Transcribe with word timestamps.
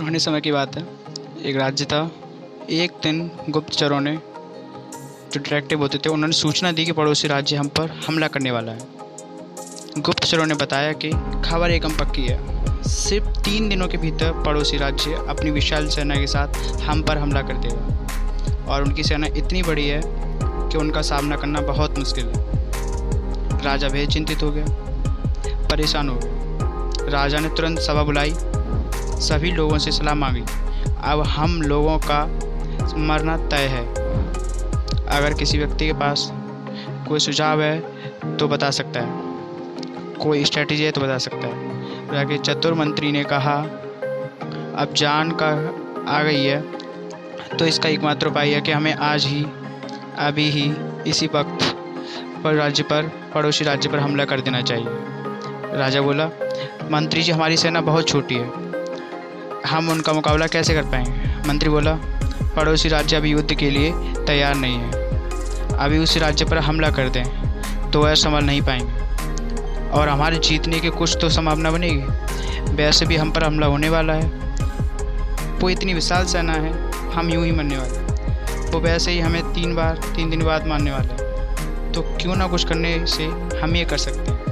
पुराने 0.00 0.18
समय 0.18 0.40
की 0.40 0.52
बात 0.52 0.76
है। 0.76 0.86
एक 1.44 1.56
राज्य 1.56 1.84
था। 1.84 2.10
एक 2.70 2.92
दिन 3.02 3.30
गुप्तचरों 3.48 4.00
ने 4.00 4.16
जो 5.32 5.40
डिटेक्टिव 5.40 5.78
होते 5.78 5.98
थे, 5.98 6.08
उन्होंने 6.08 6.32
सूचना 6.32 6.72
दी 6.72 6.84
कि 6.84 6.92
पड़ोसी 6.92 7.28
राज्य 7.28 7.56
हम 7.56 7.68
पर 7.68 8.00
हमला 8.06 8.28
करने 8.28 8.50
वाला 8.50 8.72
है। 8.72 8.78
गुप्तचरों 9.98 10.46
ने 10.46 10.54
बताया 10.54 10.92
कि 10.92 11.10
खबर 11.44 11.70
एकम 11.70 11.92
पक्की 11.92 12.26
है। 12.26 12.64
सिर्फ़ 12.82 13.26
तीन 13.26 13.68
दिनों 13.68 13.88
के 13.88 13.96
भीतर 13.96 14.42
पड़ोसी 14.42 14.76
राज्य 14.76 15.24
अपनी 15.28 15.50
विशाल 15.50 15.88
सेना 15.88 16.14
के 16.14 16.26
साथ 16.26 16.48
हम 16.82 17.02
पर 17.02 17.18
हमला 17.18 17.42
कर 17.42 17.54
देगा। 17.54 18.06
और 18.72 18.82
उनकी 18.82 19.02
सेना 19.02 19.26
इतनी 19.26 19.62
बड़ी 19.62 19.88
है 19.88 20.02
कि 20.44 20.78
उनका 20.78 21.02
सामना 21.02 21.36
करना 21.36 21.60
बहुत 21.60 21.98
मुश्किल 21.98 22.26
है। 22.26 22.34
राजा 23.64 23.88
भी 23.88 24.06
चिंतित 24.06 24.42
हो 24.42 24.50
गया। 24.50 24.66
परेशान 25.68 26.08
हो 26.08 26.20
गया। 26.24 27.10
राजा 27.10 27.38
ने 27.38 27.48
तुरंत 27.48 27.78
सभा 27.78 28.02
बुलाई। 28.02 28.34
सभी 29.20 29.50
लोगों 29.52 29.78
से 29.78 29.90
सलाह 29.92 30.14
मांगी। 30.14 30.44
अब 31.02 31.22
हम 31.26 31.62
लोगों 31.62 31.98
का 31.98 32.24
मरना 32.96 33.36
तय 33.36 33.66
है। 33.66 33.86
अगर 35.06 35.34
किसी 35.34 35.58
व्यक्ति 35.58 35.86
के 35.86 35.92
पास 35.92 36.32
कोई 37.08 37.18
सुझाव 37.18 37.62
है 37.62 37.78
तो 38.36 38.48
बता 38.48 38.70
सकता 38.70 39.00
है। 39.00 39.08
कोई 40.14 40.44
स्ट्रेटजी 40.44 40.84
है 40.84 40.90
तो 40.90 41.00
बता 41.00 41.18
सकता 41.18 41.46
है। 41.46 42.12
राके 42.12 42.38
चतुर 42.38 42.74
मंत्री 42.74 43.12
ने 43.12 43.24
कहा, 43.24 43.56
अब 44.76 44.94
जान 44.96 45.30
का 45.42 45.48
आ 46.08 46.22
गई 46.22 46.44
है। 46.44 46.60
तो 47.58 47.66
इसका 47.66 47.88
एकमात्र 47.88 48.26
उपाय 48.26 48.50
है 48.50 48.60
कि 48.60 48.72
हमें 48.72 48.94
आज 48.94 49.26
ही, 49.26 49.46
अभी 50.18 50.50
ही, 50.50 50.72
इसी 51.06 51.26
वक्त 51.26 51.64
पर 52.44 52.54
राज्य 52.54 52.82
पर, 52.82 53.12
पड़ोसी 53.34 53.64
राज्य 53.64 53.88
पर 53.88 53.98
हमला 53.98 54.24
कर 54.24 54.40
देना 54.40 54.60
चाहिए। 54.60 54.86
राजा 55.78 56.00
बोला, 56.00 56.26
मंत्री 56.90 57.22
जी, 57.22 57.32
हमारी 57.32 57.56
सेना 57.56 57.80
बहुत 57.80 58.08
छोटी 58.08 58.34
है। 58.34 58.69
हम 59.66 59.88
उनका 59.88 60.12
मुकाबला 60.12 60.46
कैसे 60.46 60.74
कर 60.74 60.82
पाएँगे? 60.82 61.48
मंत्री 61.48 61.70
बोला, 61.70 61.92
पड़ोसी 62.56 62.88
राज्य 62.88 63.16
अभी 63.16 63.30
युद्ध 63.30 63.54
के 63.54 63.70
लिए 63.70 63.92
तैयार 64.26 64.54
नहीं 64.54 64.76
है। 64.76 65.78
अभी 65.78 65.98
उस 65.98 66.16
राज्य 66.16 66.44
पर 66.44 66.58
हमला 66.58 66.90
कर 66.90 67.08
दें 67.08 67.24
तो 67.90 68.02
वह 68.02 68.14
संभल 68.14 68.44
नहीं 68.44 68.62
पाएँगे। 68.62 69.88
और 69.90 70.08
हमारे 70.08 70.38
जीतने 70.38 70.80
की 70.80 70.90
कुछ 70.90 71.16
तो 71.20 71.28
संभावना 71.28 71.70
बनेगी। 71.70 72.74
वैसे 72.74 73.06
भी 73.06 73.16
हम 73.16 73.30
पर 73.30 73.44
हमला 73.44 73.66
होने 73.66 73.88
वाला 73.88 74.12
है। 74.12 74.28
वो 75.58 75.70
इतनी 75.70 75.94
विशाल 75.94 76.24
सेना 76.24 76.52
है, 76.52 76.72
हम 77.12 77.30
यूँ 77.30 77.44
ही 77.44 77.52
मरने 77.52 77.78
वाले 77.78 78.08
वो 78.70 78.80
वैसे 78.80 79.10
ही 79.10 79.20
हमें 79.20 79.42
तीन 79.54 79.74
बार, 79.74 79.96
तीन 80.16 80.30
दिन 80.30 80.44
बाद 80.44 80.66
मारने 80.66 80.90
वाले 80.90 81.12
हैं। 81.14 81.92
तो 81.92 82.02
क्यों 82.20 82.36
ना 82.36 82.46
कुछ 82.46 82.64
करने 82.64 83.06
से 83.06 83.24
हम 83.58 83.76
ये 83.76 83.84
कर 83.84 83.98
सकते 83.98 84.32
हैं। 84.32 84.49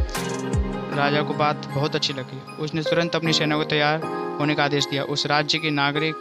राजा 0.99 1.21
को 1.23 1.35
बात 1.35 1.67
बहुत 1.67 1.95
अच्छी 1.95 2.13
लगी। 2.13 2.41
उसने 2.57 2.83
तुरंत 2.83 3.15
अपनी 3.17 3.33
सेना 3.33 3.57
को 3.57 3.65
तैयार 3.65 4.03
होने 4.41 4.55
का 4.55 4.65
आदेश 4.65 4.87
दिया। 4.87 5.03
उस 5.05 5.27
राज्य 5.27 5.59
के 5.59 5.71
नागरिक 5.71 6.15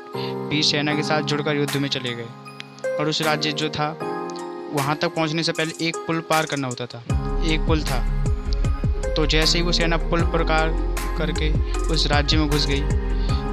भी 0.50 0.62
सेना 0.64 0.96
के 0.96 1.04
साथ 1.04 1.22
जुड़कर 1.22 1.56
युद्ध 1.56 1.78
में 1.78 1.90
चले 1.90 2.14
गए। 2.14 2.96
और 2.96 3.10
उस 3.10 3.22
राज्य 3.22 3.52
जो 3.52 3.70
था, 3.70 3.88
वहाँ 4.74 4.96
तक 4.96 5.14
पहुँचने 5.16 5.44
से 5.44 5.52
पहले 5.52 5.88
एक 5.88 5.98
पुल 5.98 6.20
पार 6.20 6.46
करना 6.46 6.68
होता 6.68 6.86
था। 6.86 7.00
एक 7.46 7.66
पुल 7.68 7.84
था। 7.84 8.00
तो 9.16 9.26
जैसे 9.26 9.58
ही 9.58 9.64
वो 9.66 9.72
सेना 9.72 9.98
पुल 9.98 10.22
पार 10.34 10.70
करके 11.18 11.52
उस 11.94 12.08
राज्य 12.08 12.38
में 12.38 12.50
घुस 12.50 12.66
गई 12.68 12.82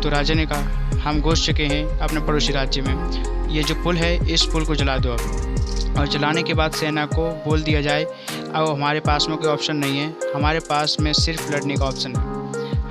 तो 0.00 0.08
राजा 0.10 0.34
ने 0.34 0.46
कहा, 0.46 1.00
हम 1.00 1.20
घुस 1.20 1.46
चुके 1.46 1.64
हैं 1.64 1.98
अपने 1.98 2.20
पड़ोसी 2.20 2.52
राज्य 2.52 2.82
में। 2.82 3.50
ये 3.50 3.62
जो 3.62 3.74
पुल 3.74 3.96
है, 3.96 4.32
इस 4.32 4.44
पुल 4.44 4.64
को 4.64 4.74
जला 4.74 4.96
दो 4.98 5.12
अब। 5.12 5.53
और 5.98 6.06
चलाने 6.06 6.42
के 6.42 6.54
बाद 6.54 6.72
सेना 6.72 7.06
को 7.06 7.30
बोल 7.30 7.62
दिया 7.62 7.80
जाए, 7.80 8.04
अब 8.54 8.66
हमारे 8.68 9.00
पास 9.00 9.26
में 9.28 9.38
कोई 9.38 9.48
ऑप्शन 9.48 9.76
नहीं 9.76 9.98
है। 9.98 10.14
हमारे 10.34 10.60
पास 10.60 10.96
में 11.00 11.12
सिर्फ़ 11.12 11.52
लड़ने 11.52 11.76
का 11.76 11.84
ऑप्शन 11.84 12.16
है। 12.16 12.22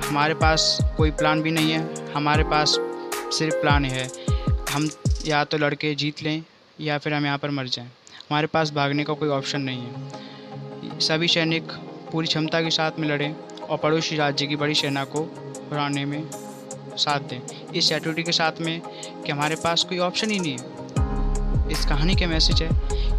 हमारे 0.08 0.34
पास 0.34 0.78
कोई 0.96 1.10
प्लान 1.10 1.42
भी 1.42 1.50
नहीं 1.50 1.72
है। 1.72 2.12
हमारे 2.12 2.44
पास 2.44 2.76
सिर्फ़ 3.38 3.54
प्लान 3.54 3.84
है। 3.84 4.10
हम 4.70 4.90
या 5.26 5.44
तो 5.44 5.58
लड़के 5.58 5.94
जीत 5.94 6.22
लें, 6.22 6.44
या 6.80 6.98
फिर 6.98 7.14
हम 7.14 7.26
यहाँ 7.26 7.38
पर 7.38 7.50
मर 7.50 7.68
जाएँ। 7.68 7.86
हमारे 8.30 8.46
पास 8.46 8.72
भागने 8.72 9.04
का 9.04 9.12
कोई 9.12 9.28
ऑप्शन 9.28 9.60
नहीं 9.60 9.82
है। 9.82 11.00
सभी 11.00 11.28
सैनिक 11.28 11.62
पूरी 12.12 12.26
क्षमता 12.26 12.60
के 12.60 12.70
साथ 12.70 12.90
में 12.98 13.08
लड़ें 13.08 13.36
और 13.70 13.78
पड़ोसी 13.78 14.16
राज्य 14.16 14.46
की 14.46 14.56
बड़ी 14.56 14.74
सेना 14.74 15.04
को 15.04 15.22
हराने 15.72 16.04
में 16.04 16.30
साथ 16.96 17.20
दें। 17.20 17.72
इस 17.74 17.92
एटिट्यूड 17.92 18.22
के 18.22 18.32
साथ 18.32 18.52
में 18.60 18.80
कि 19.26 19.32
हमारे 19.32 19.54
पास 19.54 19.84
कोई 19.84 19.98
ऑप्शन 19.98 20.30
ही 20.30 20.38
नहीं 20.38 20.52
है। 20.52 20.73
इस 21.70 21.84
कहानी 21.84 22.14
के 22.14 22.26
मैसेज 22.26 22.62
है 22.62 22.68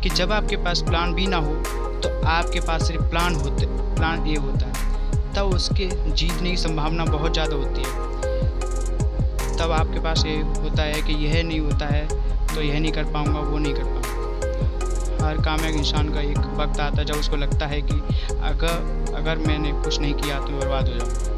कि 0.01 0.09
जब 0.11 0.31
आपके 0.31 0.55
पास 0.57 0.81
प्लान 0.81 1.13
भी 1.13 1.27
ना 1.27 1.37
हो 1.37 1.53
तो 2.01 2.09
आपके 2.27 2.59
पास 2.59 2.87
सिर्फ़ 2.87 3.03
प्लान 3.03 3.35
होते 3.35 3.65
प्लान 3.95 4.27
ए 4.27 4.35
होता 4.35 4.65
है। 4.65 5.33
तब 5.33 5.53
उसके 5.55 5.89
जीतने 6.11 6.49
की 6.49 6.57
संभावना 6.57 7.05
बहुत 7.05 7.33
ज़्यादा 7.33 7.55
होती 7.55 7.81
है। 7.81 8.03
तब 9.57 9.71
आपके 9.71 9.99
पास 9.99 10.23
ये 10.25 10.35
होता 10.35 10.83
है 10.83 11.01
कि 11.01 11.13
यह 11.25 11.43
नहीं 11.43 11.59
होता 11.59 11.85
है 11.87 12.07
तो 12.55 12.61
यह 12.61 12.79
नहीं 12.79 12.91
कर 12.91 13.03
पाऊँगा, 13.05 13.39
वो 13.39 13.57
नहीं 13.57 13.73
कर 13.73 13.83
पाऊँगा। 13.83 15.25
हर 15.25 15.41
काम 15.43 15.65
एक 15.65 15.75
इंसान 15.75 16.13
का 16.13 16.21
एक 16.21 16.37
वक्त 16.57 16.79
आता 16.79 16.97
है 16.97 17.05
जब 17.05 17.15
उसको 17.15 17.35
लगता 17.35 17.67
है 17.67 17.81
कि 17.81 18.01
अगर 18.43 19.13
अगर 19.15 19.37
मैंने 19.47 19.71
कुछ 19.73 19.99
नहीं 19.99 20.13
किया 20.13 20.39
तो 20.39 20.59
बर्बाद 20.59 20.89
हो 20.89 20.95
जाऊँगा। 20.95 21.34